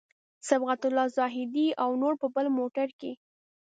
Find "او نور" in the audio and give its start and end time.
1.83-2.13